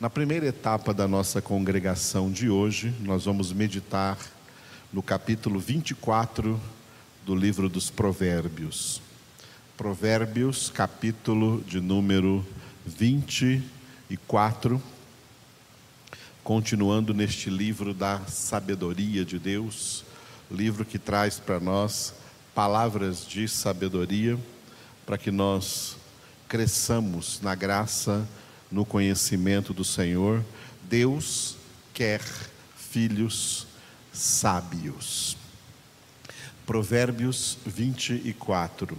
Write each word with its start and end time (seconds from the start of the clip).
Na 0.00 0.08
primeira 0.08 0.46
etapa 0.46 0.94
da 0.94 1.06
nossa 1.06 1.42
congregação 1.42 2.32
de 2.32 2.48
hoje, 2.48 2.90
nós 3.00 3.26
vamos 3.26 3.52
meditar 3.52 4.16
no 4.90 5.02
capítulo 5.02 5.60
24 5.60 6.58
do 7.26 7.36
livro 7.36 7.68
dos 7.68 7.90
Provérbios. 7.90 9.02
Provérbios, 9.76 10.70
capítulo 10.70 11.62
de 11.66 11.82
número 11.82 12.42
24. 12.86 14.82
Continuando 16.42 17.12
neste 17.12 17.50
livro 17.50 17.92
da 17.92 18.20
sabedoria 18.20 19.22
de 19.22 19.38
Deus, 19.38 20.02
livro 20.50 20.82
que 20.82 20.98
traz 20.98 21.38
para 21.38 21.60
nós 21.60 22.14
palavras 22.54 23.26
de 23.26 23.46
sabedoria, 23.46 24.38
para 25.04 25.18
que 25.18 25.30
nós 25.30 25.98
cresçamos 26.48 27.38
na 27.42 27.54
graça 27.54 28.26
no 28.70 28.84
conhecimento 28.84 29.74
do 29.74 29.84
Senhor, 29.84 30.44
Deus 30.88 31.56
quer 31.92 32.22
filhos 32.76 33.66
sábios. 34.12 35.36
Provérbios 36.66 37.58
24. 37.66 38.96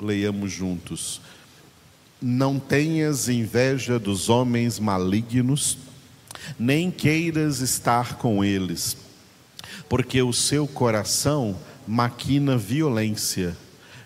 Leiamos 0.00 0.50
juntos. 0.52 1.20
Não 2.20 2.58
tenhas 2.58 3.28
inveja 3.28 3.98
dos 3.98 4.28
homens 4.28 4.78
malignos, 4.78 5.78
nem 6.58 6.90
queiras 6.90 7.60
estar 7.60 8.16
com 8.16 8.44
eles, 8.44 8.96
porque 9.88 10.20
o 10.22 10.32
seu 10.32 10.66
coração 10.66 11.56
maquina 11.86 12.56
violência 12.56 13.56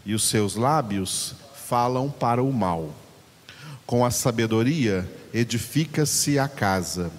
e 0.06 0.14
os 0.14 0.24
seus 0.24 0.54
lábios 0.54 1.34
falam 1.54 2.10
para 2.10 2.42
o 2.42 2.52
mal. 2.52 3.03
Com 3.86 4.02
a 4.02 4.10
sabedoria 4.10 5.06
edifica-se 5.32 6.38
a 6.38 6.48
casa, 6.48 7.10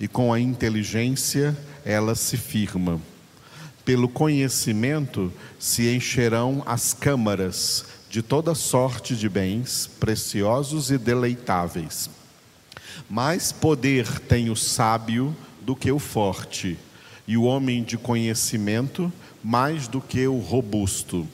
e 0.00 0.08
com 0.08 0.32
a 0.32 0.40
inteligência 0.40 1.54
ela 1.84 2.14
se 2.14 2.38
firma. 2.38 2.98
Pelo 3.84 4.08
conhecimento 4.08 5.30
se 5.58 5.94
encherão 5.94 6.62
as 6.64 6.94
câmaras 6.94 7.84
de 8.08 8.22
toda 8.22 8.54
sorte 8.54 9.14
de 9.14 9.28
bens 9.28 9.90
preciosos 10.00 10.90
e 10.90 10.96
deleitáveis. 10.96 12.08
Mais 13.10 13.52
poder 13.52 14.18
tem 14.20 14.48
o 14.48 14.56
sábio 14.56 15.36
do 15.60 15.76
que 15.76 15.92
o 15.92 15.98
forte, 15.98 16.78
e 17.28 17.36
o 17.36 17.42
homem 17.42 17.84
de 17.84 17.98
conhecimento 17.98 19.12
mais 19.44 19.86
do 19.86 20.00
que 20.00 20.26
o 20.26 20.38
robusto. 20.38 21.28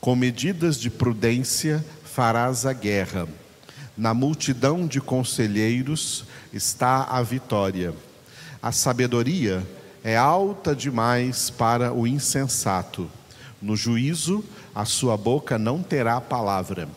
Com 0.00 0.16
medidas 0.16 0.80
de 0.80 0.88
prudência 0.88 1.84
farás 2.04 2.64
a 2.64 2.72
guerra 2.72 3.28
na 3.98 4.14
multidão 4.14 4.86
de 4.86 5.00
conselheiros 5.00 6.24
está 6.52 7.02
a 7.02 7.20
vitória. 7.20 7.92
A 8.62 8.70
sabedoria 8.70 9.66
é 10.04 10.16
alta 10.16 10.74
demais 10.74 11.50
para 11.50 11.92
o 11.92 12.06
insensato. 12.06 13.10
No 13.60 13.74
juízo, 13.74 14.44
a 14.72 14.84
sua 14.84 15.16
boca 15.16 15.58
não 15.58 15.82
terá 15.82 16.20
palavra. 16.20 16.88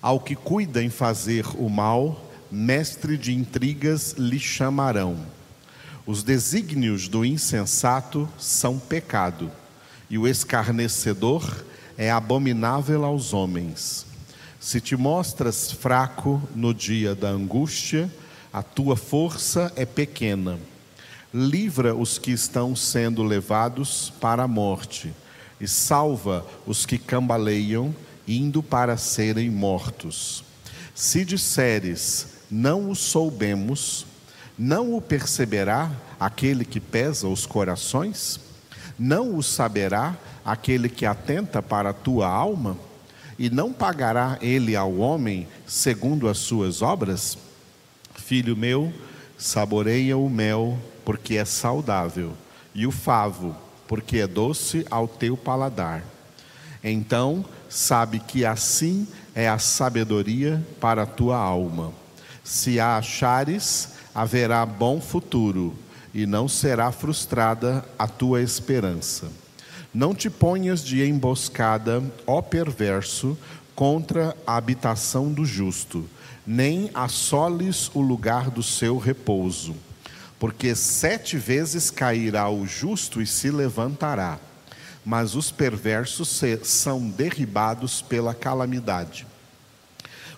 Ao 0.00 0.20
que 0.20 0.36
cuida 0.36 0.80
em 0.80 0.90
fazer 0.90 1.44
o 1.58 1.68
mal, 1.68 2.30
mestre 2.52 3.18
de 3.18 3.34
intrigas 3.34 4.12
lhe 4.16 4.38
chamarão. 4.38 5.18
Os 6.06 6.22
desígnios 6.22 7.08
do 7.08 7.24
insensato 7.24 8.28
são 8.38 8.78
pecado, 8.78 9.50
e 10.08 10.16
o 10.16 10.28
escarnecedor 10.28 11.64
é 11.98 12.12
abominável 12.12 13.04
aos 13.04 13.34
homens. 13.34 14.05
Se 14.66 14.80
te 14.80 14.96
mostras 14.96 15.70
fraco 15.70 16.42
no 16.52 16.74
dia 16.74 17.14
da 17.14 17.28
angústia, 17.28 18.12
a 18.52 18.64
tua 18.64 18.96
força 18.96 19.72
é 19.76 19.86
pequena. 19.86 20.58
Livra 21.32 21.94
os 21.94 22.18
que 22.18 22.32
estão 22.32 22.74
sendo 22.74 23.22
levados 23.22 24.12
para 24.20 24.42
a 24.42 24.48
morte, 24.48 25.14
e 25.60 25.68
salva 25.68 26.44
os 26.66 26.84
que 26.84 26.98
cambaleiam, 26.98 27.94
indo 28.26 28.60
para 28.60 28.96
serem 28.96 29.50
mortos. 29.50 30.42
Se 30.96 31.24
disseres, 31.24 32.26
não 32.50 32.90
o 32.90 32.96
soubemos, 32.96 34.04
não 34.58 34.96
o 34.96 35.00
perceberá 35.00 35.92
aquele 36.18 36.64
que 36.64 36.80
pesa 36.80 37.28
os 37.28 37.46
corações? 37.46 38.40
Não 38.98 39.36
o 39.36 39.44
saberá 39.44 40.16
aquele 40.44 40.88
que 40.88 41.06
atenta 41.06 41.62
para 41.62 41.90
a 41.90 41.94
tua 41.94 42.26
alma? 42.26 42.76
E 43.38 43.50
não 43.50 43.72
pagará 43.72 44.38
ele 44.40 44.74
ao 44.74 44.96
homem 44.96 45.46
segundo 45.66 46.28
as 46.28 46.38
suas 46.38 46.80
obras? 46.80 47.36
Filho 48.14 48.56
meu, 48.56 48.92
saboreia 49.36 50.16
o 50.16 50.28
mel, 50.30 50.78
porque 51.04 51.36
é 51.36 51.44
saudável, 51.44 52.32
e 52.74 52.86
o 52.86 52.90
favo, 52.90 53.54
porque 53.86 54.18
é 54.18 54.26
doce 54.26 54.86
ao 54.90 55.06
teu 55.06 55.36
paladar. 55.36 56.02
Então, 56.82 57.44
sabe 57.68 58.20
que 58.20 58.44
assim 58.44 59.06
é 59.34 59.48
a 59.48 59.58
sabedoria 59.58 60.64
para 60.80 61.02
a 61.02 61.06
tua 61.06 61.36
alma. 61.36 61.92
Se 62.42 62.80
a 62.80 62.96
achares, 62.96 63.90
haverá 64.14 64.64
bom 64.64 65.00
futuro, 65.00 65.76
e 66.14 66.24
não 66.24 66.48
será 66.48 66.90
frustrada 66.90 67.84
a 67.98 68.08
tua 68.08 68.40
esperança. 68.40 69.30
Não 69.96 70.14
te 70.14 70.28
ponhas 70.28 70.84
de 70.84 71.02
emboscada, 71.02 72.04
ó 72.26 72.42
perverso, 72.42 73.34
contra 73.74 74.36
a 74.46 74.54
habitação 74.54 75.32
do 75.32 75.42
justo, 75.42 76.04
nem 76.46 76.90
assoles 76.92 77.90
o 77.94 78.02
lugar 78.02 78.50
do 78.50 78.62
seu 78.62 78.98
repouso. 78.98 79.74
Porque 80.38 80.74
sete 80.74 81.38
vezes 81.38 81.90
cairá 81.90 82.46
o 82.50 82.66
justo 82.66 83.22
e 83.22 83.26
se 83.26 83.50
levantará, 83.50 84.38
mas 85.02 85.34
os 85.34 85.50
perversos 85.50 86.42
são 86.62 87.08
derribados 87.08 88.02
pela 88.02 88.34
calamidade. 88.34 89.26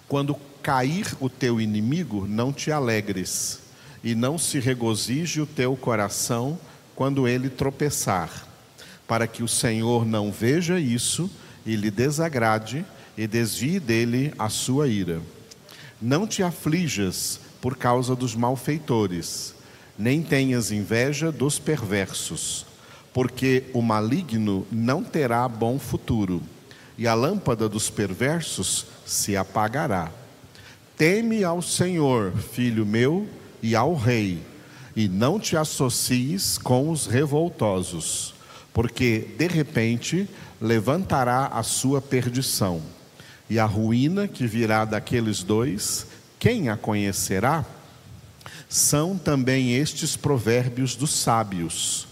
Quando 0.07 0.37
cair 0.63 1.17
o 1.19 1.29
teu 1.29 1.61
inimigo, 1.61 2.29
não 2.29 2.53
te 2.53 2.71
alegres, 2.71 3.59
e 4.05 4.15
não 4.15 4.39
se 4.39 4.61
regozije 4.61 5.41
o 5.41 5.47
teu 5.47 5.77
coração 5.77 6.57
quando 6.95 7.27
ele 7.27 7.51
tropeçar 7.51 8.47
para 9.09 9.27
que 9.27 9.43
o 9.43 9.49
Senhor 9.49 10.05
não 10.05 10.31
veja 10.31 10.79
isso 10.79 11.31
e 11.65 11.75
lhe 11.75 11.91
desagrade 11.91 12.85
e 13.17 13.27
desvie 13.27 13.81
dele 13.81 14.35
a 14.39 14.51
sua 14.51 14.87
ira. 14.87 15.21
Não 16.01 16.27
te 16.27 16.43
aflijas 16.43 17.41
por 17.61 17.77
causa 17.77 18.15
dos 18.15 18.37
malfeitores, 18.37 19.55
nem 19.99 20.23
tenhas 20.23 20.71
inveja 20.71 21.33
dos 21.33 21.59
perversos, 21.59 22.67
porque 23.13 23.65
o 23.73 23.81
maligno 23.81 24.67
não 24.71 25.03
terá 25.03 25.49
bom 25.49 25.79
futuro, 25.79 26.43
e 26.97 27.09
a 27.09 27.15
lâmpada 27.15 27.69
dos 27.69 27.89
perversos 27.89 28.87
se 29.07 29.37
apagará. 29.37 30.13
Teme 30.97 31.43
ao 31.43 31.63
Senhor, 31.63 32.33
filho 32.33 32.85
meu, 32.85 33.27
e 33.63 33.75
ao 33.75 33.95
Rei, 33.95 34.41
e 34.95 35.09
não 35.09 35.41
te 35.41 35.57
associes 35.57 36.59
com 36.59 36.91
os 36.91 37.07
revoltosos 37.07 38.38
porque 38.79 39.27
de 39.37 39.49
repente 39.49 40.31
levantará 40.61 41.47
a 41.47 41.65
sua 41.65 42.01
perdição, 42.01 42.81
e 43.51 43.59
a 43.59 43.65
ruína 43.65 44.29
que 44.29 44.47
virá 44.47 44.85
daqueles 44.85 45.43
dois, 45.43 46.07
quem 46.39 46.69
a 46.69 46.77
conhecerá? 46.77 47.65
São 48.69 49.19
também 49.19 49.75
estes 49.75 50.15
provérbios 50.15 50.95
dos 50.95 51.11
sábios: 51.11 52.07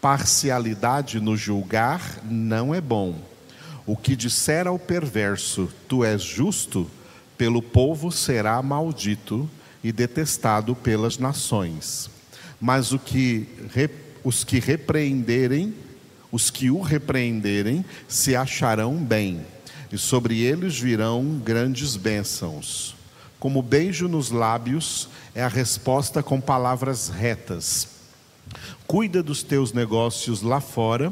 parcialidade 0.00 1.20
no 1.20 1.36
julgar 1.36 2.22
não 2.24 2.74
é 2.74 2.80
bom. 2.80 3.20
O 3.84 3.94
que 3.94 4.16
disser 4.16 4.66
ao 4.66 4.78
perverso, 4.78 5.68
tu 5.86 6.02
és 6.02 6.22
justo, 6.22 6.90
pelo 7.36 7.60
povo 7.60 8.10
será 8.10 8.62
maldito 8.62 9.46
e 9.84 9.92
detestado 9.92 10.74
pelas 10.74 11.18
nações. 11.18 12.08
Mas 12.58 12.90
o 12.90 12.98
que, 12.98 13.46
os 14.24 14.44
que 14.44 14.58
repreenderem 14.58 15.84
os 16.36 16.50
que 16.50 16.70
o 16.70 16.82
repreenderem 16.82 17.82
se 18.06 18.36
acharão 18.36 18.96
bem, 18.96 19.40
e 19.90 19.96
sobre 19.96 20.42
eles 20.42 20.78
virão 20.78 21.40
grandes 21.42 21.96
bênçãos. 21.96 22.94
Como 23.40 23.62
beijo 23.62 24.06
nos 24.06 24.30
lábios 24.30 25.08
é 25.34 25.42
a 25.42 25.48
resposta 25.48 26.22
com 26.22 26.38
palavras 26.38 27.08
retas. 27.08 27.88
Cuida 28.86 29.22
dos 29.22 29.42
teus 29.42 29.72
negócios 29.72 30.42
lá 30.42 30.60
fora, 30.60 31.10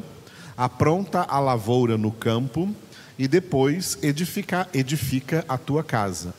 apronta 0.55 1.23
a 1.23 1.39
lavoura 1.39 1.97
no 1.97 2.11
campo 2.11 2.69
e 3.17 3.27
depois 3.27 3.97
edifica, 4.03 4.69
edifica 4.75 5.43
a 5.49 5.57
tua 5.57 5.83
casa. 5.83 6.35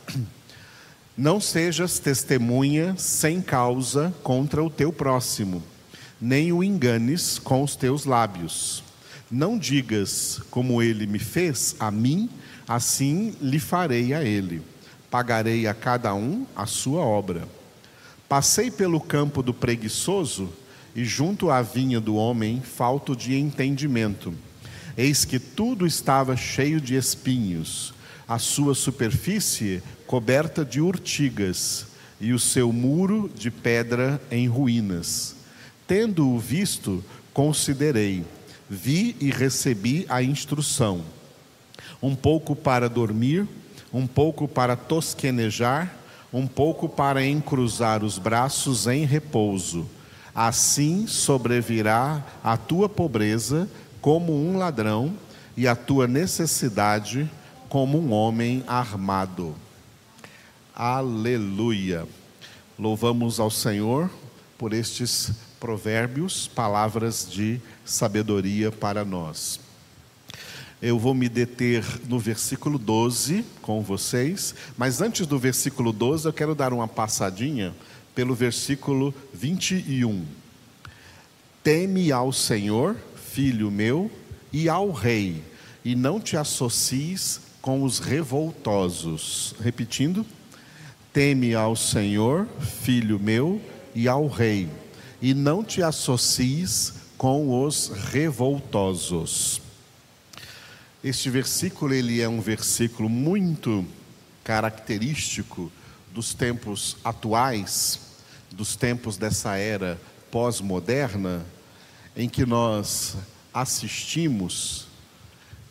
Não 1.19 1.41
sejas 1.41 1.99
testemunha 1.99 2.95
sem 2.97 3.43
causa 3.43 4.15
contra 4.23 4.63
o 4.63 4.71
teu 4.71 4.93
próximo 4.93 5.61
nem 6.21 6.53
o 6.53 6.65
enganes 6.65 7.39
com 7.39 7.63
os 7.63 7.77
teus 7.77 8.05
lábios. 8.05 8.83
Não 9.31 9.59
digas 9.59 10.41
como 10.51 10.83
ele 10.83 11.07
me 11.07 11.19
fez 11.19 11.77
a 11.79 11.91
mim, 11.91 12.31
assim 12.67 13.35
lhe 13.41 13.59
farei 13.59 14.15
a 14.15 14.23
ele. 14.23 14.63
Pagarei 15.11 15.67
a 15.67 15.75
cada 15.75 16.15
um 16.15 16.47
a 16.55 16.67
sua 16.67 17.01
obra. 17.01 17.49
Passei 18.29 18.71
pelo 18.71 19.01
campo 19.01 19.43
do 19.43 19.55
preguiçoso 19.55 20.53
e 20.95 21.05
junto 21.05 21.51
à 21.51 21.63
vinha 21.63 22.01
do 22.01 22.17
homem 22.17 22.61
falto 22.61 23.15
de 23.15 23.37
entendimento. 23.37 24.35
Eis 24.97 25.25
que 25.25 25.39
tudo 25.39 25.87
estava 25.87 26.37
cheio 26.37 26.81
de 26.81 26.97
espinhos, 26.97 27.93
a 28.27 28.39
sua 28.39 28.75
superfície 28.75 29.83
coberta 30.07 30.65
de 30.65 30.81
urtigas 30.81 31.87
e 32.21 32.33
o 32.33 32.39
seu 32.39 32.73
muro 32.73 33.31
de 33.35 33.51
pedra 33.51 34.21
em 34.31 34.49
ruínas. 34.49 35.36
Tendo-o 35.87 36.39
visto, 36.39 37.05
considerei, 37.33 38.25
vi 38.69 39.17
e 39.21 39.31
recebi 39.31 40.05
a 40.09 40.23
instrução. 40.23 41.03
Um 42.03 42.15
pouco 42.15 42.57
para 42.57 42.89
dormir, 42.89 43.47
um 43.93 44.07
pouco 44.07 44.49
para 44.49 44.75
tosquenejar, 44.77 45.95
um 46.33 46.47
pouco 46.47 46.89
para 46.89 47.25
encruzar 47.25 48.03
os 48.03 48.19
braços 48.19 48.87
em 48.87 49.05
repouso. 49.05 49.87
Assim 50.35 51.07
sobrevirá 51.07 52.25
a 52.43 52.57
tua 52.57 52.89
pobreza 52.89 53.69
como 54.01 54.35
um 54.35 54.59
ladrão 54.59 55.15
e 55.57 55.67
a 55.67 55.75
tua 55.75 56.07
necessidade 56.07 57.31
como 57.69 57.99
um 57.99 58.13
homem 58.13 58.63
armado. 58.67 59.55
Aleluia. 60.75 62.07
Louvamos 62.79 63.41
ao 63.41 63.51
Senhor 63.51 64.11
por 64.59 64.75
estes 64.75 65.33
provérbios, 65.59 66.49
palavras 66.49 67.27
de 67.29 67.61
sabedoria 67.85 68.71
para 68.71 69.05
nós. 69.05 69.61
Eu 70.81 70.99
vou 70.99 71.15
me 71.15 71.29
deter 71.29 71.85
no 72.07 72.19
versículo 72.19 72.79
12 72.79 73.45
com 73.63 73.83
vocês, 73.83 74.55
mas 74.77 75.01
antes 75.01 75.27
do 75.27 75.39
versículo 75.39 75.93
12 75.93 76.27
eu 76.27 76.33
quero 76.33 76.55
dar 76.55 76.73
uma 76.73 76.87
passadinha 76.87 77.75
pelo 78.15 78.35
versículo 78.35 79.15
21. 79.33 80.25
Teme 81.63 82.13
ao 82.13 82.33
Senhor, 82.33 82.97
filho 83.33 83.71
meu, 83.71 84.11
e 84.53 84.69
ao 84.69 84.91
rei, 84.91 85.43
e 85.85 85.97
não 85.97 86.21
te 86.21 86.37
associes 86.37 87.41
com 87.61 87.83
os 87.83 87.99
revoltosos. 87.99 89.55
Repetindo: 89.61 90.25
Teme 91.13 91.55
ao 91.55 91.75
Senhor, 91.75 92.47
filho 92.83 93.19
meu, 93.19 93.61
e 93.95 94.07
ao 94.07 94.29
rei, 94.29 94.69
e 95.21 95.35
não 95.35 95.65
te 95.65 95.83
associes 95.83 96.95
com 97.17 97.65
os 97.65 97.89
revoltosos. 98.11 99.61
Este 101.03 101.31
versículo 101.31 101.95
ele 101.95 102.21
é 102.21 102.29
um 102.29 102.41
versículo 102.41 103.09
muito 103.09 103.85
característico 104.43 105.71
dos 106.13 106.35
tempos 106.35 106.97
atuais, 107.05 108.01
dos 108.51 108.77
tempos 108.77 109.17
dessa 109.17 109.57
era 109.57 110.01
pós-moderna, 110.31 111.45
em 112.17 112.29
que 112.29 112.47
nós 112.47 113.17
assistimos 113.53 114.87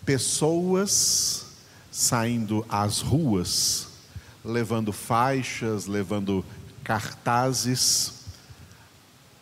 pessoas 0.06 1.46
saindo 1.92 2.66
às 2.70 3.00
ruas, 3.00 3.88
levando 4.44 4.92
faixas, 4.92 5.86
levando 5.86 6.46
cartazes, 6.84 8.15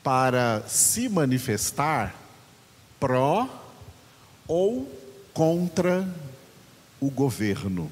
para 0.04 0.64
se 0.68 1.08
manifestar 1.08 2.14
pró 3.00 3.48
ou 4.48 4.92
contra 5.34 6.08
o 7.00 7.10
governo, 7.10 7.92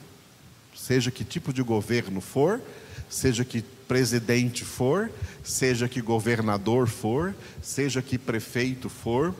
seja 0.75 1.10
que 1.10 1.24
tipo 1.24 1.52
de 1.52 1.63
governo 1.63 2.22
for, 2.22 2.62
seja 3.10 3.44
que 3.44 3.62
presidente 3.62 4.63
for, 4.63 5.12
seja 5.44 5.88
que 5.90 6.02
governador 6.02 6.88
for, 6.88 7.36
seja 7.62 8.02
que 8.02 8.18
prefeito 8.18 8.90
for, 8.90 9.36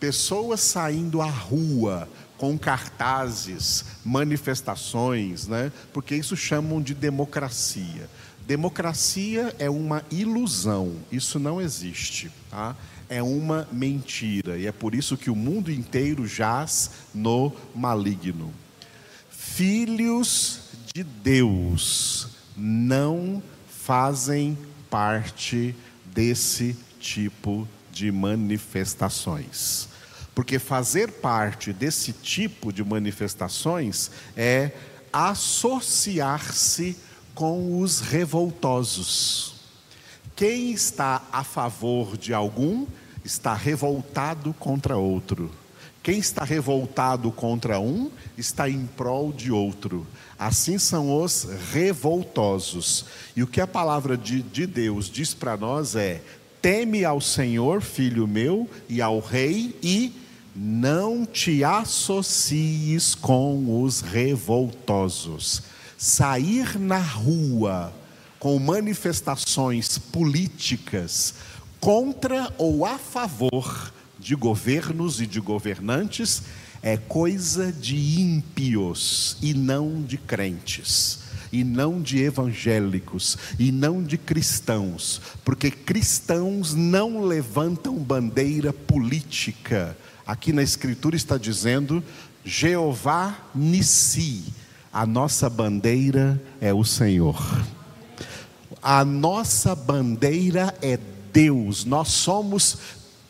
pessoas 0.00 0.60
saindo 0.60 1.20
à 1.20 1.28
rua 1.28 2.08
com 2.36 2.58
cartazes, 2.58 3.84
manifestações, 4.04 5.46
né? 5.46 5.70
Porque 5.92 6.14
isso 6.16 6.36
chamam 6.36 6.82
de 6.82 6.92
democracia. 6.92 8.10
Democracia 8.46 9.54
é 9.58 9.70
uma 9.70 10.04
ilusão, 10.10 10.96
isso 11.10 11.38
não 11.38 11.60
existe, 11.60 12.30
tá? 12.50 12.76
é 13.08 13.22
uma 13.22 13.68
mentira 13.70 14.58
e 14.58 14.66
é 14.66 14.72
por 14.72 14.94
isso 14.94 15.16
que 15.16 15.30
o 15.30 15.36
mundo 15.36 15.70
inteiro 15.70 16.26
jaz 16.26 16.90
no 17.14 17.52
maligno. 17.74 18.52
Filhos 19.30 20.60
de 20.92 21.04
Deus 21.04 22.28
não 22.56 23.42
fazem 23.68 24.56
parte 24.88 25.74
desse 26.06 26.76
tipo 26.98 27.68
de 27.92 28.10
manifestações. 28.10 29.88
Porque 30.34 30.58
fazer 30.58 31.12
parte 31.12 31.72
desse 31.72 32.12
tipo 32.12 32.72
de 32.72 32.82
manifestações 32.82 34.10
é 34.36 34.72
associar-se 35.12 36.96
com 37.34 37.80
os 37.80 38.00
revoltosos. 38.00 39.54
Quem 40.36 40.72
está 40.72 41.22
a 41.32 41.44
favor 41.44 42.16
de 42.16 42.32
algum 42.32 42.86
está 43.24 43.54
revoltado 43.54 44.52
contra 44.54 44.96
outro. 44.96 45.50
Quem 46.02 46.18
está 46.18 46.44
revoltado 46.44 47.32
contra 47.32 47.80
um 47.80 48.10
está 48.36 48.68
em 48.68 48.86
prol 48.86 49.32
de 49.32 49.50
outro. 49.50 50.06
Assim 50.38 50.78
são 50.78 51.22
os 51.22 51.48
revoltosos. 51.72 53.06
E 53.34 53.42
o 53.42 53.46
que 53.46 53.60
a 53.60 53.66
palavra 53.66 54.16
de, 54.16 54.42
de 54.42 54.66
Deus 54.66 55.06
diz 55.06 55.32
para 55.32 55.56
nós 55.56 55.96
é: 55.96 56.20
teme 56.60 57.04
ao 57.04 57.20
Senhor, 57.20 57.80
filho 57.80 58.26
meu, 58.26 58.68
e 58.86 59.00
ao 59.00 59.18
Rei, 59.18 59.74
e 59.82 60.12
não 60.54 61.24
te 61.24 61.64
associes 61.64 63.14
com 63.14 63.82
os 63.82 64.02
revoltosos. 64.02 65.62
Sair 66.04 66.78
na 66.78 66.98
rua 66.98 67.90
com 68.38 68.58
manifestações 68.58 69.96
políticas 69.96 71.32
contra 71.80 72.52
ou 72.58 72.84
a 72.84 72.98
favor 72.98 73.90
de 74.18 74.34
governos 74.34 75.18
e 75.22 75.26
de 75.26 75.40
governantes 75.40 76.42
é 76.82 76.98
coisa 76.98 77.72
de 77.72 77.96
ímpios 78.20 79.38
e 79.40 79.54
não 79.54 80.02
de 80.02 80.18
crentes, 80.18 81.20
e 81.50 81.64
não 81.64 82.02
de 82.02 82.22
evangélicos, 82.22 83.38
e 83.58 83.72
não 83.72 84.02
de 84.02 84.18
cristãos, 84.18 85.22
porque 85.42 85.70
cristãos 85.70 86.74
não 86.74 87.24
levantam 87.24 87.96
bandeira 87.96 88.74
política. 88.74 89.96
Aqui 90.26 90.52
na 90.52 90.62
Escritura 90.62 91.16
está 91.16 91.38
dizendo: 91.38 92.04
Jeová 92.44 93.38
Nissi, 93.54 94.44
a 94.94 95.04
nossa 95.04 95.50
bandeira 95.50 96.40
é 96.60 96.72
o 96.72 96.84
Senhor. 96.84 97.36
A 98.80 99.04
nossa 99.04 99.74
bandeira 99.74 100.72
é 100.80 100.96
Deus, 101.32 101.84
nós 101.84 102.10
somos 102.10 102.78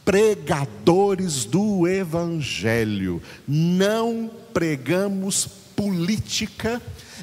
pregadores 0.04 1.46
do 1.46 1.88
Evangelho, 1.88 3.22
não 3.48 4.30
pregamos 4.52 5.48
política 5.74 6.82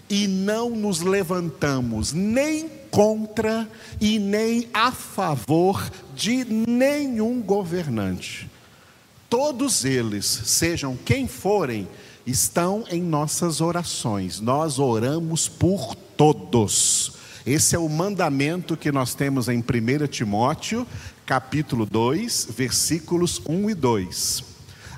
e 0.09 0.27
não 0.27 0.71
nos 0.71 1.01
levantamos 1.01 2.11
nem 2.11 2.67
contra 2.89 3.69
e 3.99 4.17
nem 4.17 4.67
a 4.73 4.91
favor 4.91 5.87
de 6.15 6.43
nenhum 6.45 7.43
governante. 7.43 8.49
Todos 9.29 9.85
eles, 9.85 10.25
sejam 10.25 10.97
quem 10.97 11.27
forem, 11.27 11.87
estão 12.25 12.83
em 12.89 13.01
nossas 13.01 13.61
orações, 13.61 14.39
nós 14.39 14.79
oramos 14.79 15.47
por 15.47 15.95
todos 15.95 17.19
esse 17.45 17.75
é 17.75 17.79
o 17.79 17.89
mandamento 17.89 18.77
que 18.77 18.91
nós 18.91 19.15
temos 19.15 19.49
em 19.49 19.59
1 19.59 20.07
Timóteo, 20.07 20.85
capítulo 21.25 21.87
2, 21.87 22.49
versículos 22.55 23.41
1 23.47 23.71
e 23.71 23.73
2. 23.73 24.43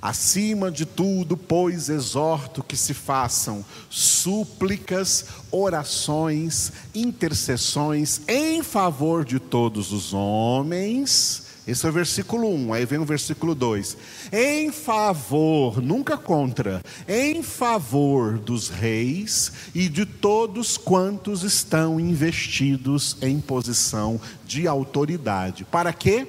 Acima 0.02 0.70
de 0.70 0.86
tudo, 0.86 1.38
pois, 1.38 1.88
exorto 1.88 2.62
que 2.62 2.76
se 2.76 2.94
façam 2.94 3.64
súplicas, 3.90 5.26
orações, 5.50 6.74
intercessões 6.94 8.20
em 8.28 8.62
favor 8.62 9.24
de 9.24 9.40
todos 9.40 9.94
os 9.94 10.14
homens 10.14 11.53
esse 11.66 11.86
é 11.86 11.90
o 11.90 11.94
versículo 11.94 12.54
1, 12.54 12.74
aí 12.74 12.86
vem 12.86 13.00
o 13.00 13.06
versículo 13.06 13.56
2. 13.56 13.98
Em 14.34 14.70
favor, 14.70 15.82
nunca 15.82 16.18
contra, 16.18 16.82
em 17.08 17.42
favor 17.42 18.38
dos 18.38 18.68
reis 18.68 19.52
e 19.74 19.88
de 19.88 20.06
todos 20.06 20.78
quantos 20.78 21.44
estão 21.44 22.00
investidos 22.00 23.16
em 23.22 23.40
posição 23.40 24.20
de 24.46 24.68
autoridade. 24.68 25.64
Para 25.64 25.94
quê? 25.94 26.28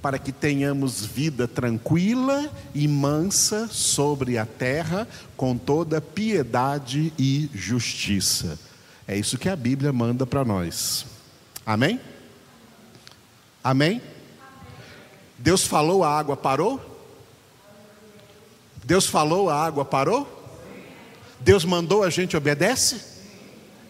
Para 0.00 0.18
que 0.18 0.32
tenhamos 0.32 1.06
vida 1.06 1.46
tranquila 1.46 2.50
e 2.74 2.88
mansa 2.88 3.68
sobre 3.68 4.36
a 4.36 4.44
terra, 4.44 5.06
com 5.36 5.56
toda 5.56 6.00
piedade 6.00 7.12
e 7.16 7.48
justiça. 7.54 8.58
É 9.06 9.16
isso 9.16 9.38
que 9.38 9.48
a 9.48 9.54
Bíblia 9.54 9.92
manda 9.92 10.26
para 10.26 10.44
nós. 10.44 11.06
Amém? 11.64 12.00
Amém? 13.62 14.02
Deus 15.42 15.66
falou, 15.66 16.04
a 16.04 16.08
água 16.08 16.36
parou? 16.36 16.80
Deus 18.84 19.08
falou, 19.08 19.50
a 19.50 19.56
água 19.56 19.84
parou? 19.84 20.24
Deus 21.40 21.64
mandou, 21.64 22.04
a 22.04 22.10
gente 22.10 22.36
obedece? 22.36 23.11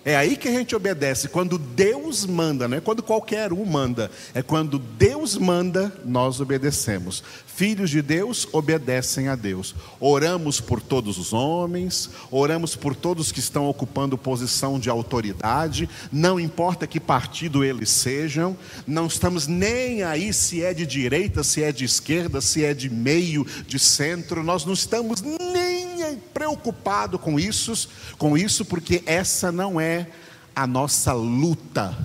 É 0.05 0.17
aí 0.17 0.37
que 0.37 0.49
a 0.49 0.53
gente 0.53 0.75
obedece, 0.75 1.29
quando 1.29 1.57
Deus 1.57 2.27
manda, 2.27 2.67
não 2.67 2.77
é 2.77 2.81
quando 2.81 3.05
qualquer 3.05 3.53
um 3.53 3.65
manda, 3.65 4.11
é 4.35 4.43
quando 4.43 4.77
Deus 4.77 5.37
manda, 5.37 5.93
nós 6.05 6.41
obedecemos. 6.41 7.23
Filhos 7.47 7.91
de 7.91 8.03
Deus 8.03 8.49
obedecem 8.51 9.29
a 9.29 9.37
Deus. 9.37 9.77
Oramos 10.01 10.61
por 10.61 10.81
todos 10.81 11.19
os 11.19 11.33
homens, 11.33 12.11
oramos 12.33 12.75
por 12.75 12.97
todos 12.97 13.31
que 13.31 13.39
estão 13.39 13.67
ocupando 13.69 14.19
posição 14.19 14.77
de 14.81 14.91
autoridade, 14.91 15.89
não 16.11 16.41
importa 16.41 16.85
que 16.85 16.99
partido 16.99 17.63
eles 17.63 17.91
sejam, 17.91 18.57
não 18.85 19.07
estamos 19.07 19.47
nem 19.47 20.03
aí 20.03 20.33
se 20.33 20.65
é 20.65 20.75
de 20.75 20.85
direita, 20.85 21.45
se 21.45 21.63
é 21.63 21.71
de 21.71 21.85
esquerda, 21.85 22.41
se 22.41 22.65
é 22.65 22.75
de 22.75 22.91
meio, 22.91 23.47
de 23.69 23.79
centro, 23.79 24.43
nós 24.43 24.65
não 24.65 24.73
estamos 24.73 25.23
nem 25.23 25.82
preocupado 26.17 27.19
com 27.19 27.39
isso, 27.39 27.89
com 28.19 28.37
isso, 28.37 28.65
porque 28.65 29.03
essa 29.07 29.51
não 29.53 29.81
é 29.81 30.09
a 30.55 30.67
nossa 30.67 31.13
luta. 31.13 31.97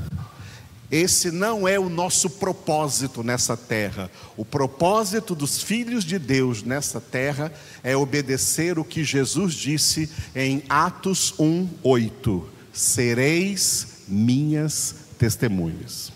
Esse 0.89 1.31
não 1.31 1.67
é 1.67 1.77
o 1.77 1.89
nosso 1.89 2.29
propósito 2.29 3.21
nessa 3.21 3.57
terra. 3.57 4.09
O 4.37 4.45
propósito 4.45 5.35
dos 5.35 5.61
filhos 5.61 6.05
de 6.05 6.17
Deus 6.17 6.63
nessa 6.63 7.01
terra 7.01 7.51
é 7.83 7.95
obedecer 7.95 8.79
o 8.79 8.85
que 8.85 9.03
Jesus 9.03 9.53
disse 9.53 10.09
em 10.33 10.63
Atos 10.69 11.33
1:8: 11.37 12.45
Sereis 12.71 14.03
minhas 14.07 14.95
testemunhas. 15.19 16.13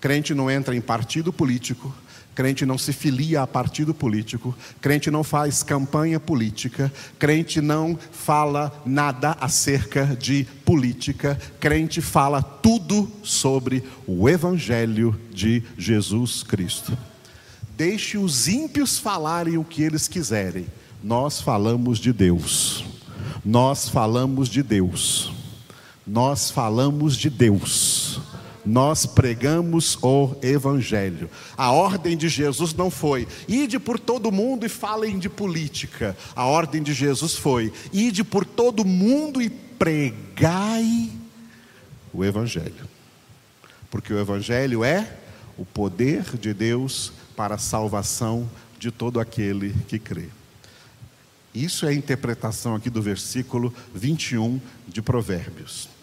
Crente 0.00 0.32
não 0.32 0.50
entra 0.50 0.74
em 0.74 0.80
partido 0.80 1.32
político, 1.32 1.94
Crente 2.34 2.66
não 2.66 2.76
se 2.76 2.92
filia 2.92 3.42
a 3.42 3.46
partido 3.46 3.94
político, 3.94 4.54
crente 4.80 5.10
não 5.10 5.22
faz 5.22 5.62
campanha 5.62 6.18
política, 6.18 6.92
crente 7.18 7.60
não 7.60 7.96
fala 8.10 8.72
nada 8.84 9.36
acerca 9.40 10.04
de 10.18 10.44
política, 10.64 11.38
crente 11.60 12.00
fala 12.00 12.42
tudo 12.42 13.10
sobre 13.22 13.84
o 14.06 14.28
Evangelho 14.28 15.18
de 15.32 15.62
Jesus 15.78 16.42
Cristo. 16.42 16.96
Deixe 17.76 18.18
os 18.18 18.48
ímpios 18.48 18.98
falarem 18.98 19.56
o 19.56 19.64
que 19.64 19.82
eles 19.82 20.08
quiserem, 20.08 20.66
nós 21.02 21.40
falamos 21.40 21.98
de 21.98 22.12
Deus, 22.12 22.84
nós 23.44 23.88
falamos 23.88 24.48
de 24.48 24.62
Deus, 24.62 25.32
nós 26.04 26.50
falamos 26.50 27.16
de 27.16 27.30
Deus 27.30 28.20
nós 28.64 29.04
pregamos 29.06 29.98
o 30.02 30.34
Evangelho. 30.42 31.30
A 31.56 31.70
ordem 31.72 32.16
de 32.16 32.28
Jesus 32.28 32.74
não 32.74 32.90
foi, 32.90 33.28
ide 33.46 33.78
por 33.78 33.98
todo 33.98 34.32
mundo 34.32 34.64
e 34.64 34.68
falem 34.68 35.18
de 35.18 35.28
política. 35.28 36.16
A 36.34 36.46
ordem 36.46 36.82
de 36.82 36.92
Jesus 36.92 37.34
foi, 37.34 37.72
ide 37.92 38.24
por 38.24 38.44
todo 38.44 38.84
mundo 38.84 39.42
e 39.42 39.50
pregai 39.50 41.10
o 42.12 42.24
Evangelho. 42.24 42.88
Porque 43.90 44.12
o 44.12 44.18
Evangelho 44.18 44.82
é 44.82 45.16
o 45.58 45.64
poder 45.64 46.36
de 46.36 46.54
Deus 46.54 47.12
para 47.36 47.56
a 47.56 47.58
salvação 47.58 48.48
de 48.78 48.90
todo 48.90 49.20
aquele 49.20 49.74
que 49.88 49.98
crê. 49.98 50.28
Isso 51.54 51.86
é 51.86 51.90
a 51.90 51.94
interpretação 51.94 52.74
aqui 52.74 52.90
do 52.90 53.00
versículo 53.00 53.72
21 53.94 54.60
de 54.88 55.00
Provérbios. 55.00 55.93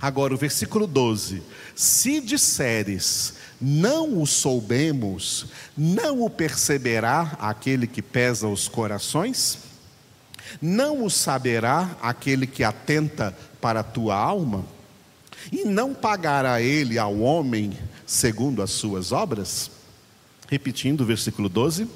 Agora, 0.00 0.34
o 0.34 0.38
versículo 0.38 0.86
12: 0.86 1.42
Se 1.74 2.20
disseres, 2.20 3.34
não 3.60 4.20
o 4.20 4.26
soubemos, 4.26 5.46
não 5.76 6.22
o 6.22 6.30
perceberá 6.30 7.36
aquele 7.40 7.86
que 7.86 8.02
pesa 8.02 8.46
os 8.46 8.68
corações? 8.68 9.58
Não 10.60 11.04
o 11.04 11.10
saberá 11.10 11.96
aquele 12.00 12.46
que 12.46 12.62
atenta 12.62 13.36
para 13.60 13.80
a 13.80 13.84
tua 13.84 14.14
alma? 14.14 14.64
E 15.50 15.64
não 15.64 15.94
pagará 15.94 16.60
ele 16.60 16.98
ao 16.98 17.18
homem 17.18 17.76
segundo 18.06 18.62
as 18.62 18.70
suas 18.70 19.12
obras? 19.12 19.70
Repetindo 20.48 21.00
o 21.00 21.06
versículo 21.06 21.48
12: 21.48 21.88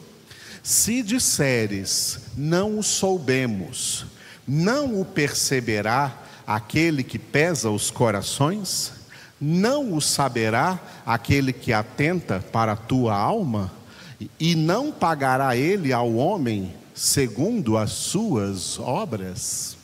Se 0.63 1.03
disseres, 1.03 2.21
não 2.37 2.79
o 2.79 2.83
soubemos, 2.83 4.07
não 4.47 5.01
o 5.01 5.05
perceberá 5.05 6.30
aquele 6.51 7.05
que 7.05 7.17
pesa 7.17 7.71
os 7.71 7.93
corações? 7.93 8.91
Não 9.41 9.95
o 9.95 10.01
saberá 10.01 10.81
aquele 11.07 11.53
que 11.53 11.73
atenta 11.73 12.41
para 12.41 12.73
a 12.73 12.77
tua 12.77 13.17
alma? 13.17 13.71
E 14.39 14.57
não 14.57 14.91
pagará 14.91 15.55
ele 15.57 15.93
ao 15.93 16.13
homem 16.17 16.75
segundo 16.93 17.79
as 17.79 17.93
suas 17.93 18.81
obras? 18.81 19.77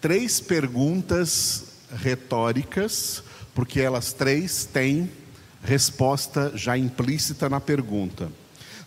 Três 0.00 0.40
perguntas 0.40 1.64
retóricas, 1.94 3.22
porque 3.54 3.78
elas 3.78 4.14
três 4.14 4.64
têm 4.64 5.10
resposta 5.62 6.50
já 6.54 6.78
implícita 6.78 7.46
na 7.46 7.60
pergunta. 7.60 8.32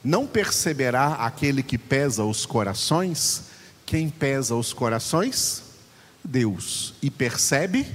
Não 0.04 0.26
perceberá 0.26 1.14
aquele 1.14 1.62
que 1.62 1.78
pesa 1.78 2.24
os 2.24 2.44
corações? 2.44 3.44
Quem 3.86 4.10
pesa 4.10 4.56
os 4.56 4.74
corações? 4.74 5.70
Deus 6.24 6.94
e 7.02 7.10
percebe 7.10 7.86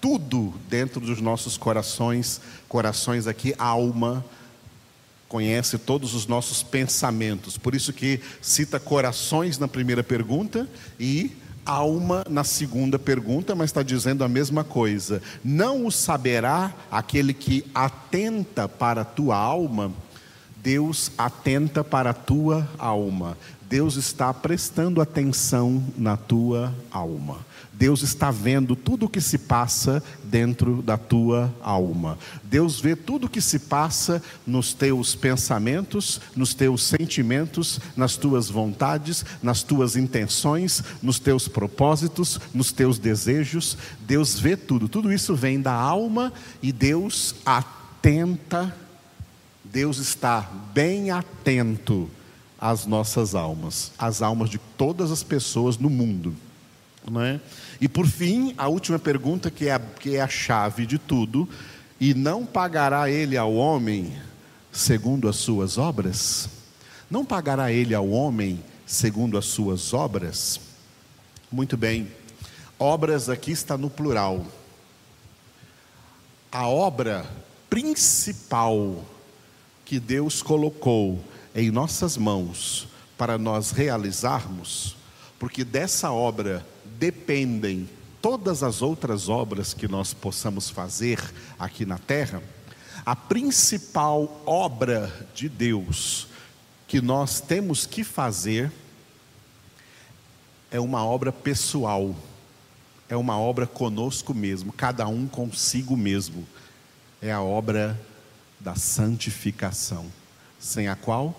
tudo 0.00 0.54
dentro 0.68 1.00
dos 1.00 1.20
nossos 1.20 1.56
corações, 1.56 2.40
corações 2.68 3.26
aqui, 3.26 3.54
alma, 3.58 4.24
conhece 5.28 5.78
todos 5.78 6.14
os 6.14 6.26
nossos 6.26 6.62
pensamentos. 6.62 7.56
Por 7.56 7.74
isso 7.74 7.92
que 7.92 8.20
cita 8.40 8.80
corações 8.80 9.58
na 9.58 9.68
primeira 9.68 10.02
pergunta 10.02 10.68
e 10.98 11.36
alma 11.64 12.24
na 12.28 12.42
segunda 12.42 12.98
pergunta, 12.98 13.54
mas 13.54 13.70
está 13.70 13.82
dizendo 13.82 14.24
a 14.24 14.28
mesma 14.28 14.64
coisa. 14.64 15.22
Não 15.44 15.86
o 15.86 15.92
saberá 15.92 16.74
aquele 16.90 17.32
que 17.32 17.64
atenta 17.74 18.68
para 18.68 19.02
a 19.02 19.04
tua 19.04 19.36
alma. 19.36 19.92
Deus 20.62 21.10
atenta 21.16 21.82
para 21.82 22.10
a 22.10 22.14
tua 22.14 22.68
alma. 22.78 23.36
Deus 23.70 23.94
está 23.94 24.34
prestando 24.34 25.00
atenção 25.00 25.82
na 25.96 26.16
tua 26.16 26.74
alma. 26.90 27.38
Deus 27.72 28.02
está 28.02 28.30
vendo 28.30 28.76
tudo 28.76 29.06
o 29.06 29.08
que 29.08 29.20
se 29.20 29.38
passa 29.38 30.02
dentro 30.24 30.82
da 30.82 30.98
tua 30.98 31.54
alma. 31.62 32.18
Deus 32.42 32.78
vê 32.80 32.94
tudo 32.94 33.26
o 33.26 33.28
que 33.30 33.40
se 33.40 33.60
passa 33.60 34.22
nos 34.46 34.74
teus 34.74 35.14
pensamentos, 35.14 36.20
nos 36.36 36.52
teus 36.52 36.82
sentimentos, 36.82 37.80
nas 37.96 38.16
tuas 38.16 38.50
vontades, 38.50 39.24
nas 39.42 39.62
tuas 39.62 39.96
intenções, 39.96 40.82
nos 41.00 41.18
teus 41.18 41.48
propósitos, 41.48 42.38
nos 42.52 42.72
teus 42.72 42.98
desejos. 42.98 43.78
Deus 44.00 44.38
vê 44.38 44.56
tudo. 44.56 44.88
Tudo 44.88 45.12
isso 45.12 45.34
vem 45.34 45.60
da 45.60 45.72
alma 45.72 46.32
e 46.60 46.72
Deus 46.72 47.36
atenta. 47.46 48.74
Deus 49.72 49.98
está 49.98 50.40
bem 50.74 51.10
atento 51.10 52.10
as 52.60 52.86
nossas 52.86 53.36
almas, 53.36 53.92
as 53.96 54.20
almas 54.20 54.50
de 54.50 54.58
todas 54.76 55.12
as 55.12 55.22
pessoas 55.22 55.78
no 55.78 55.88
mundo. 55.88 56.34
Não 57.08 57.22
é? 57.22 57.40
E 57.80 57.88
por 57.88 58.06
fim, 58.06 58.52
a 58.58 58.68
última 58.68 58.98
pergunta, 58.98 59.50
que 59.50 59.68
é, 59.68 59.74
a, 59.74 59.78
que 59.78 60.16
é 60.16 60.20
a 60.20 60.28
chave 60.28 60.84
de 60.86 60.98
tudo: 60.98 61.48
e 62.00 62.12
não 62.14 62.44
pagará 62.44 63.08
ele 63.08 63.36
ao 63.36 63.54
homem 63.54 64.12
segundo 64.72 65.28
as 65.28 65.36
suas 65.36 65.78
obras? 65.78 66.48
Não 67.08 67.24
pagará 67.24 67.72
ele 67.72 67.94
ao 67.94 68.08
homem 68.10 68.62
segundo 68.84 69.38
as 69.38 69.46
suas 69.46 69.94
obras? 69.94 70.60
Muito 71.50 71.76
bem, 71.76 72.10
obras 72.78 73.28
aqui 73.28 73.52
está 73.52 73.78
no 73.78 73.88
plural. 73.88 74.44
A 76.50 76.66
obra 76.66 77.24
principal 77.68 79.04
que 79.90 79.98
Deus 79.98 80.40
colocou 80.40 81.20
em 81.52 81.68
nossas 81.68 82.16
mãos 82.16 82.86
para 83.18 83.36
nós 83.36 83.72
realizarmos, 83.72 84.94
porque 85.36 85.64
dessa 85.64 86.12
obra 86.12 86.64
dependem 86.96 87.90
todas 88.22 88.62
as 88.62 88.82
outras 88.82 89.28
obras 89.28 89.74
que 89.74 89.88
nós 89.88 90.14
possamos 90.14 90.70
fazer 90.70 91.18
aqui 91.58 91.84
na 91.84 91.98
terra, 91.98 92.40
a 93.04 93.16
principal 93.16 94.40
obra 94.46 95.12
de 95.34 95.48
Deus 95.48 96.28
que 96.86 97.00
nós 97.00 97.40
temos 97.40 97.84
que 97.84 98.04
fazer 98.04 98.70
é 100.70 100.78
uma 100.78 101.04
obra 101.04 101.32
pessoal, 101.32 102.14
é 103.08 103.16
uma 103.16 103.36
obra 103.36 103.66
conosco 103.66 104.32
mesmo, 104.32 104.72
cada 104.72 105.08
um 105.08 105.26
consigo 105.26 105.96
mesmo, 105.96 106.46
é 107.20 107.32
a 107.32 107.42
obra 107.42 107.98
da 108.60 108.74
santificação 108.74 110.06
sem 110.58 110.88
a 110.88 110.94
qual 110.94 111.34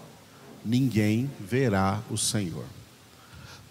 ninguém 0.65 1.29
verá 1.39 2.01
o 2.09 2.17
Senhor. 2.17 2.65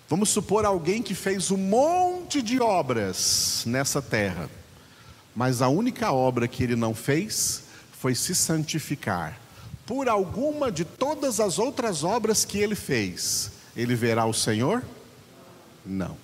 Vamos 0.09 0.31
supor 0.31 0.65
alguém 0.65 1.03
que 1.03 1.15
fez 1.15 1.51
um 1.51 1.57
monte 1.57 2.41
de 2.41 2.61
obras 2.61 3.65
nessa 3.67 4.01
terra, 4.01 4.49
mas 5.35 5.61
a 5.61 5.69
única 5.69 6.13
obra 6.13 6.49
que 6.49 6.63
ele 6.63 6.77
não 6.77 6.95
fez 6.95 7.65
foi 7.93 8.15
se 8.15 8.35
santificar 8.35 9.39
por 9.91 10.09
alguma 10.09 10.71
de 10.71 10.85
todas 10.85 11.41
as 11.41 11.59
outras 11.59 12.05
obras 12.05 12.45
que 12.45 12.59
ele 12.59 12.77
fez, 12.77 13.51
ele 13.75 13.97
verá 13.97 14.25
o 14.25 14.33
Senhor? 14.33 14.85
Não. 15.85 16.17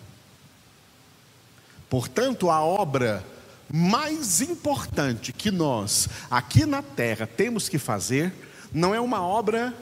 Portanto, 1.91 2.49
a 2.49 2.63
obra 2.63 3.27
mais 3.73 4.41
importante 4.41 5.33
que 5.33 5.51
nós, 5.51 6.09
aqui 6.31 6.65
na 6.65 6.83
terra, 6.83 7.27
temos 7.27 7.69
que 7.69 7.79
fazer, 7.79 8.33
não 8.73 8.95
é 8.95 9.01
uma 9.01 9.21
obra 9.21 9.75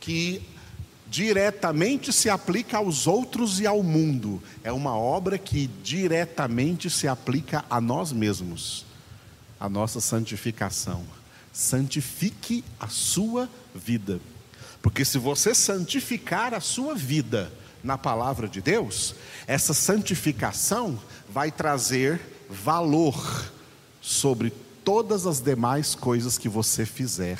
que 0.00 0.42
diretamente 1.08 2.12
se 2.12 2.28
aplica 2.28 2.78
aos 2.78 3.06
outros 3.06 3.60
e 3.60 3.66
ao 3.66 3.82
mundo, 3.82 4.42
é 4.62 4.72
uma 4.72 4.96
obra 4.96 5.38
que 5.38 5.68
diretamente 5.82 6.90
se 6.90 7.08
aplica 7.08 7.64
a 7.70 7.80
nós 7.80 8.12
mesmos, 8.12 8.84
a 9.58 9.68
nossa 9.68 10.00
santificação. 10.00 11.04
Santifique 11.52 12.62
a 12.78 12.88
sua 12.88 13.48
vida, 13.74 14.20
porque 14.82 15.04
se 15.04 15.16
você 15.16 15.54
santificar 15.54 16.52
a 16.52 16.60
sua 16.60 16.94
vida 16.94 17.50
na 17.86 17.96
palavra 17.96 18.48
de 18.48 18.60
Deus, 18.60 19.14
essa 19.46 19.72
santificação 19.72 21.00
vai 21.28 21.52
trazer 21.52 22.20
valor 22.50 23.52
sobre 24.02 24.52
todas 24.84 25.24
as 25.24 25.40
demais 25.40 25.94
coisas 25.94 26.36
que 26.36 26.48
você 26.48 26.84
fizer 26.84 27.38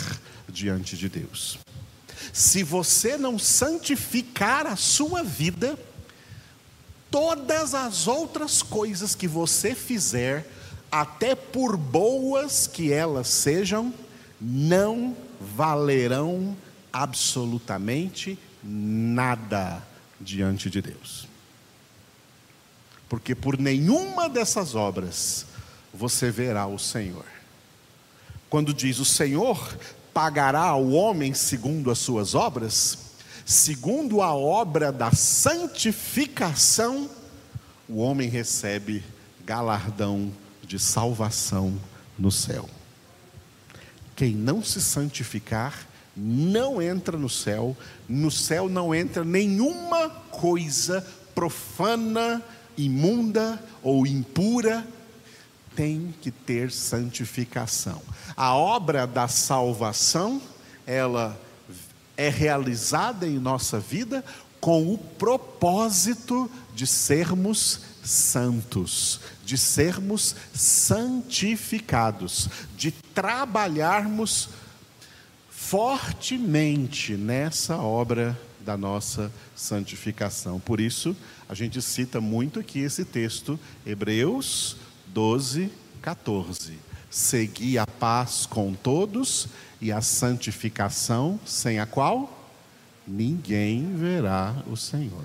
diante 0.49 0.97
de 0.97 1.09
Deus. 1.09 1.59
Se 2.33 2.63
você 2.63 3.17
não 3.17 3.41
santificar 3.41 4.69
a 4.69 4.77
sua 4.77 5.25
vida, 5.25 5.77
todas 7.11 7.75
as 7.75 8.07
outras 8.07 8.63
coisas 8.63 9.17
que 9.17 9.27
você 9.27 9.75
fizer, 9.75 10.49
até 10.93 11.35
por 11.35 11.77
boas 11.77 12.69
que 12.69 12.93
elas 12.93 13.27
sejam, 13.27 13.93
não 14.41 15.17
valerão 15.41 16.57
absolutamente 16.93 18.39
nada 18.63 19.83
diante 20.21 20.71
de 20.71 20.83
Deus. 20.83 21.29
Porque 23.09 23.35
por 23.35 23.59
nenhuma 23.59 24.29
dessas 24.29 24.75
obras 24.75 25.47
você 25.93 26.31
verá 26.31 26.67
o 26.67 26.79
Senhor. 26.79 27.25
Quando 28.49 28.75
diz 28.75 28.99
o 28.99 29.05
Senhor 29.05 29.77
pagará 30.13 30.63
ao 30.63 30.91
homem 30.91 31.35
segundo 31.35 31.91
as 31.91 31.99
suas 31.99 32.35
obras, 32.35 32.99
segundo 33.45 34.23
a 34.23 34.35
obra 34.35 34.91
da 34.91 35.13
santificação, 35.13 37.11
o 37.89 37.99
homem 37.99 38.29
recebe 38.29 39.05
galardão 39.45 40.33
de 40.63 40.79
salvação 40.79 41.79
no 42.19 42.31
céu. 42.31 42.69
Quem 44.17 44.35
não 44.35 44.65
se 44.65 44.81
santificar, 44.81 45.87
não 46.17 46.81
entra 46.81 47.19
no 47.19 47.29
céu, 47.29 47.77
no 48.09 48.31
céu 48.31 48.69
não 48.69 48.95
entra 48.95 49.25
nenhuma 49.25 50.09
coisa 50.09 51.07
profana, 51.35 52.43
imunda 52.77 53.63
ou 53.83 54.07
impura, 54.07 54.87
tem 55.75 56.15
que 56.23 56.31
ter 56.31 56.73
santificação. 56.73 58.01
A 58.35 58.55
obra 58.55 59.07
da 59.07 59.29
salvação, 59.29 60.41
ela 60.87 61.39
é 62.17 62.31
realizada 62.31 63.27
em 63.27 63.39
nossa 63.39 63.79
vida 63.79 64.25
com 64.59 64.93
o 64.93 64.97
propósito 64.97 66.51
de 66.75 66.87
sermos 66.87 67.81
santos, 68.03 69.21
de 69.45 69.59
sermos 69.59 70.35
santificados, 70.55 72.49
de 72.77 72.91
trabalharmos 72.91 74.49
fortemente 75.69 77.17
nessa 77.17 77.77
obra 77.77 78.39
da 78.61 78.77
nossa 78.77 79.33
santificação. 79.57 80.61
Por 80.61 80.81
isso, 80.81 81.17
a 81.49 81.55
gente 81.55 81.83
cita 81.83 82.21
muito 82.21 82.61
aqui 82.61 82.79
esse 82.79 83.05
texto, 83.05 83.59
Hebreus 83.85 84.77
12, 85.09 85.69
14. 86.01 86.79
Segui 87.11 87.79
a 87.79 87.85
paz 87.87 88.47
com 88.47 88.75
todos 88.75 89.49
e 89.81 89.91
a 89.91 90.01
santificação, 90.01 91.41
sem 91.45 91.81
a 91.81 91.87
qual 91.87 92.49
ninguém 93.05 93.93
verá 93.97 94.55
o 94.71 94.77
Senhor. 94.77 95.25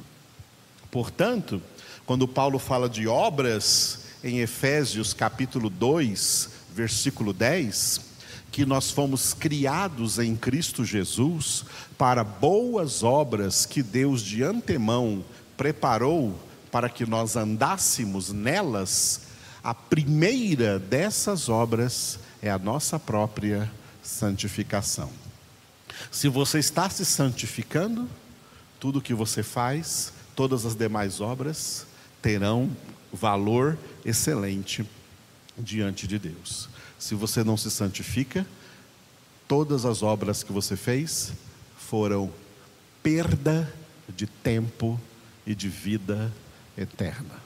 Portanto, 0.89 1.61
quando 2.03 2.27
Paulo 2.27 2.57
fala 2.57 2.89
de 2.89 3.07
obras 3.07 4.05
em 4.23 4.39
Efésios 4.39 5.13
capítulo 5.13 5.69
2, 5.69 6.49
versículo 6.73 7.31
10, 7.31 8.10
que 8.51 8.65
nós 8.65 8.91
fomos 8.91 9.33
criados 9.33 10.19
em 10.19 10.35
Cristo 10.35 10.83
Jesus 10.83 11.63
para 11.97 12.23
boas 12.23 13.01
obras 13.01 13.65
que 13.65 13.81
Deus 13.81 14.21
de 14.21 14.43
antemão 14.43 15.23
preparou 15.55 16.37
para 16.71 16.89
que 16.89 17.05
nós 17.05 17.35
andássemos 17.35 18.31
nelas, 18.31 19.21
a 19.63 19.73
primeira 19.73 20.79
dessas 20.79 21.49
obras 21.49 22.19
é 22.41 22.49
a 22.49 22.57
nossa 22.57 22.99
própria 22.99 23.71
santificação. 24.01 25.09
Se 26.09 26.27
você 26.27 26.59
está 26.59 26.89
se 26.89 27.05
santificando, 27.05 28.07
tudo 28.79 29.01
que 29.01 29.13
você 29.13 29.43
faz, 29.43 30.11
todas 30.35 30.65
as 30.65 30.75
demais 30.75 31.21
obras 31.21 31.85
terão 32.21 32.75
valor 33.13 33.77
excelente 34.03 34.85
diante 35.57 36.07
de 36.07 36.17
Deus. 36.17 36.69
Se 37.01 37.15
você 37.15 37.43
não 37.43 37.57
se 37.57 37.71
santifica, 37.71 38.45
todas 39.47 39.85
as 39.85 40.03
obras 40.03 40.43
que 40.43 40.51
você 40.51 40.77
fez 40.77 41.33
foram 41.75 42.31
perda 43.01 43.73
de 44.07 44.27
tempo 44.27 45.01
e 45.43 45.55
de 45.55 45.67
vida 45.67 46.31
eterna. 46.77 47.41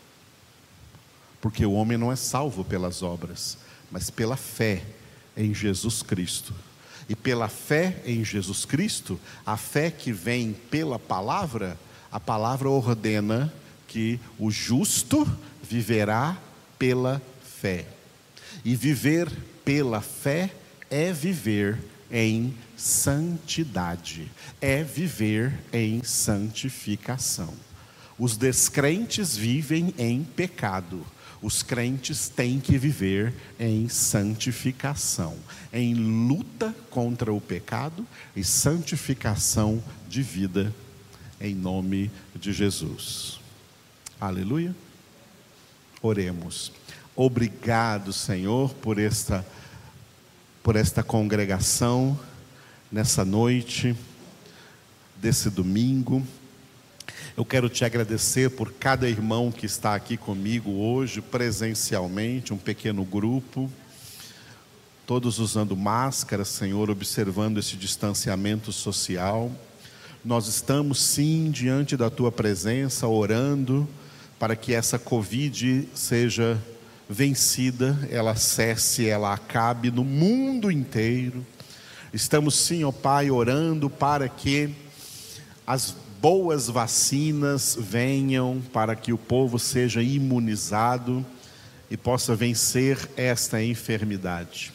Porque 1.40 1.66
o 1.66 1.72
homem 1.72 1.98
não 1.98 2.12
é 2.12 2.18
salvo 2.18 2.66
pelas 2.66 3.02
obras, 3.02 3.58
mas 3.90 4.10
pela 4.10 4.36
fé 4.36 4.84
em 5.38 5.54
Jesus 5.54 6.04
Cristo. 6.04 6.54
E 7.08 7.16
pela 7.16 7.48
fé 7.48 8.04
em 8.06 8.26
Jesus 8.26 8.66
Cristo, 8.66 9.18
a 9.46 9.56
fé 9.56 9.90
que 9.90 10.12
vem 10.12 10.52
pela 10.52 11.00
palavra, 11.00 11.80
a 12.12 12.20
palavra 12.20 12.70
ordena 12.70 13.54
que 13.88 14.20
o 14.38 14.52
justo 14.52 15.26
viverá 15.64 16.38
pela 16.78 17.22
fé. 17.42 17.95
E 18.66 18.76
viver 18.76 19.32
pela 19.64 20.02
fé 20.02 20.52
é 20.90 21.14
viver 21.14 21.78
em 22.12 22.54
santidade, 22.76 24.32
é 24.60 24.84
viver 24.84 25.54
em 25.72 26.04
santificação. 26.04 27.54
Os 28.18 28.36
descrentes 28.38 29.38
vivem 29.38 29.94
em 30.00 30.24
pecado, 30.24 31.06
os 31.42 31.62
crentes 31.62 32.28
têm 32.28 32.60
que 32.60 32.76
viver 32.78 33.34
em 33.60 33.88
santificação, 33.88 35.38
em 35.72 35.94
luta 35.94 36.74
contra 36.90 37.32
o 37.32 37.40
pecado 37.40 38.04
e 38.36 38.44
santificação 38.44 39.84
de 40.10 40.24
vida, 40.24 40.74
em 41.40 41.54
nome 41.54 42.10
de 42.34 42.52
Jesus. 42.52 43.40
Aleluia. 44.20 44.76
Oremos. 46.02 46.72
Obrigado, 47.16 48.12
Senhor, 48.12 48.74
por 48.74 49.00
esta 49.00 49.46
por 50.62 50.76
esta 50.76 51.02
congregação 51.02 52.20
nessa 52.92 53.24
noite 53.24 53.96
desse 55.16 55.50
domingo. 55.50 56.22
Eu 57.38 57.46
quero 57.46 57.70
te 57.70 57.86
agradecer 57.86 58.50
por 58.50 58.74
cada 58.74 59.08
irmão 59.08 59.50
que 59.50 59.66
está 59.66 59.96
aqui 59.96 60.18
comigo 60.18 60.72
hoje, 60.72 61.22
presencialmente, 61.22 62.54
um 62.54 62.58
pequeno 62.58 63.06
grupo, 63.06 63.72
todos 65.08 65.40
usando 65.40 65.78
máscara, 65.78 66.44
Senhor, 66.44 66.90
observando 66.90 67.60
esse 67.60 67.78
distanciamento 67.78 68.74
social. 68.74 69.50
Nós 70.24 70.48
estamos 70.48 71.02
sim 71.02 71.50
diante 71.50 71.96
da 71.96 72.10
tua 72.10 72.32
presença, 72.32 73.08
orando 73.08 73.88
para 74.38 74.56
que 74.56 74.74
essa 74.74 75.00
Covid 75.00 75.88
seja 75.94 76.62
vencida, 77.10 77.98
ela 78.10 78.36
cesse, 78.36 79.08
ela 79.08 79.34
acabe 79.34 79.92
no 79.92 80.04
mundo 80.04 80.72
inteiro. 80.72 81.46
Estamos 82.14 82.56
sim, 82.56 82.84
ó 82.84 82.92
Pai, 82.92 83.30
orando 83.30 83.90
para 83.90 84.28
que 84.28 84.74
as 85.66 85.96
boas 86.22 86.68
vacinas 86.68 87.78
venham 87.80 88.62
para 88.74 88.96
que 88.96 89.14
o 89.14 89.18
povo 89.18 89.60
seja 89.60 90.02
imunizado 90.02 91.26
e 91.90 91.96
possa 91.96 92.36
vencer 92.36 92.98
esta 93.16 93.62
enfermidade. 93.64 94.74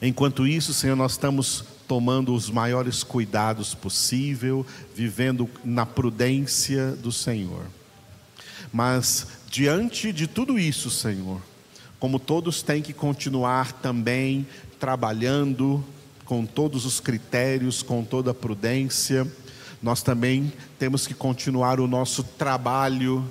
Enquanto 0.00 0.46
isso, 0.46 0.74
Senhor, 0.74 0.96
nós 0.96 1.12
estamos 1.12 1.64
tomando 1.86 2.34
os 2.34 2.50
maiores 2.50 3.02
cuidados 3.02 3.74
possível, 3.74 4.66
vivendo 4.94 5.48
na 5.64 5.84
prudência 5.84 6.92
do 6.92 7.12
Senhor. 7.12 7.64
Mas 8.72 9.26
diante 9.54 10.12
de 10.12 10.26
tudo 10.26 10.58
isso, 10.58 10.90
Senhor, 10.90 11.40
como 12.00 12.18
todos 12.18 12.60
têm 12.60 12.82
que 12.82 12.92
continuar 12.92 13.70
também 13.70 14.44
trabalhando 14.80 15.84
com 16.24 16.44
todos 16.44 16.84
os 16.84 16.98
critérios, 16.98 17.80
com 17.80 18.02
toda 18.02 18.32
a 18.32 18.34
prudência. 18.34 19.24
Nós 19.80 20.02
também 20.02 20.52
temos 20.76 21.06
que 21.06 21.14
continuar 21.14 21.78
o 21.78 21.86
nosso 21.86 22.24
trabalho 22.24 23.24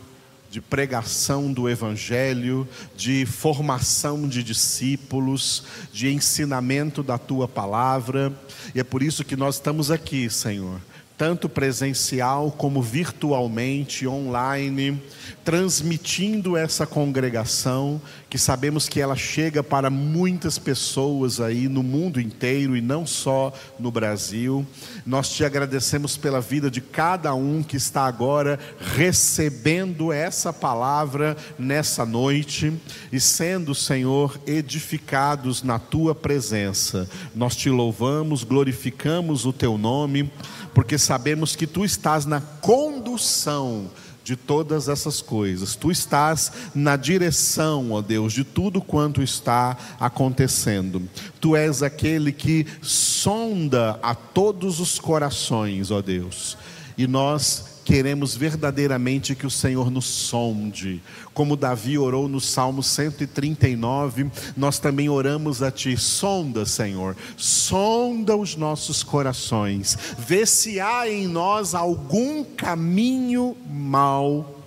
de 0.49 0.61
pregação 0.61 1.51
do 1.51 1.67
Evangelho, 1.67 2.65
de 2.95 3.25
formação 3.25 4.25
de 4.25 4.41
discípulos, 4.41 5.63
de 5.91 6.07
ensinamento 6.07 7.03
da 7.03 7.17
tua 7.17 7.49
palavra, 7.49 8.31
e 8.73 8.79
é 8.79 8.83
por 8.85 9.03
isso 9.03 9.25
que 9.25 9.35
nós 9.35 9.55
estamos 9.55 9.91
aqui, 9.91 10.29
Senhor 10.29 10.79
tanto 11.17 11.47
presencial 11.47 12.51
como 12.51 12.81
virtualmente, 12.81 14.07
online, 14.07 15.01
transmitindo 15.43 16.57
essa 16.57 16.87
congregação, 16.87 18.01
que 18.29 18.37
sabemos 18.37 18.89
que 18.89 18.99
ela 18.99 19.15
chega 19.15 19.61
para 19.61 19.89
muitas 19.89 20.57
pessoas 20.57 21.39
aí 21.39 21.67
no 21.67 21.83
mundo 21.83 22.19
inteiro 22.19 22.75
e 22.75 22.81
não 22.81 23.05
só 23.05 23.53
no 23.77 23.91
Brasil. 23.91 24.65
Nós 25.05 25.29
te 25.29 25.45
agradecemos 25.45 26.17
pela 26.17 26.41
vida 26.41 26.71
de 26.71 26.81
cada 26.81 27.33
um 27.35 27.61
que 27.61 27.77
está 27.77 28.05
agora 28.05 28.57
recebendo 28.95 30.11
essa 30.11 30.51
palavra 30.51 31.37
nessa 31.59 32.05
noite 32.05 32.73
e 33.11 33.19
sendo, 33.19 33.75
Senhor, 33.75 34.39
edificados 34.47 35.61
na 35.61 35.77
tua 35.77 36.15
presença. 36.15 37.07
Nós 37.35 37.55
te 37.55 37.69
louvamos, 37.69 38.43
glorificamos 38.43 39.45
o 39.45 39.53
teu 39.53 39.77
nome 39.77 40.31
porque 40.73 40.97
sabemos 40.97 41.55
que 41.55 41.67
tu 41.67 41.85
estás 41.85 42.25
na 42.25 42.41
condução 42.41 43.89
de 44.23 44.35
todas 44.35 44.87
essas 44.87 45.21
coisas. 45.21 45.75
Tu 45.75 45.91
estás 45.91 46.51
na 46.73 46.95
direção, 46.95 47.91
ó 47.91 48.01
Deus, 48.01 48.33
de 48.33 48.43
tudo 48.43 48.81
quanto 48.81 49.21
está 49.21 49.77
acontecendo. 49.99 51.01
Tu 51.39 51.55
és 51.55 51.83
aquele 51.83 52.31
que 52.31 52.65
sonda 52.81 53.99
a 54.01 54.15
todos 54.15 54.79
os 54.79 54.97
corações, 54.97 55.91
ó 55.91 56.01
Deus. 56.01 56.57
E 56.97 57.05
nós 57.05 57.72
queremos 57.83 58.35
verdadeiramente 58.35 59.35
que 59.35 59.45
o 59.45 59.51
Senhor 59.51 59.91
nos 59.91 60.05
sonde. 60.05 61.01
Como 61.33 61.55
Davi 61.55 61.97
orou 61.97 62.27
no 62.27 62.39
Salmo 62.39 62.81
139, 62.81 64.31
nós 64.55 64.79
também 64.79 65.09
oramos 65.09 65.61
a 65.61 65.69
Ti. 65.69 65.97
Sonda, 65.97 66.65
Senhor, 66.65 67.15
sonda 67.37 68.35
os 68.35 68.55
nossos 68.55 69.03
corações, 69.03 69.97
vê 70.17 70.45
se 70.45 70.79
há 70.79 71.09
em 71.09 71.27
nós 71.27 71.75
algum 71.75 72.43
caminho 72.43 73.55
mau 73.69 74.61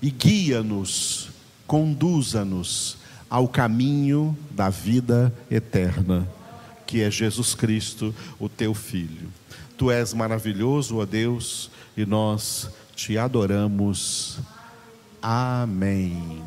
e 0.00 0.10
guia-nos, 0.10 1.30
conduza-nos 1.66 2.98
ao 3.30 3.48
caminho 3.48 4.36
da 4.50 4.68
vida 4.68 5.32
eterna, 5.50 6.28
que 6.86 7.00
é 7.00 7.10
Jesus 7.10 7.54
Cristo, 7.54 8.14
o 8.38 8.48
Teu 8.48 8.74
Filho. 8.74 9.28
Tu 9.78 9.90
és 9.90 10.12
maravilhoso, 10.12 10.98
ó 10.98 11.06
Deus 11.06 11.70
e 11.96 12.04
nós 12.06 12.70
te 12.94 13.18
adoramos. 13.18 14.38
Amém. 15.20 16.42